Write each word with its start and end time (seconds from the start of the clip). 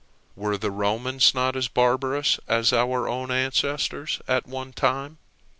Were 0.35 0.57
the 0.57 0.71
Romans 0.71 1.31
not 1.35 1.55
as 1.55 1.67
barbarous 1.67 2.39
as 2.47 2.73
our 2.73 3.07
own 3.07 3.29
ancestors 3.29 4.19
at 4.27 4.47
one 4.47 4.73
time? 4.73 5.19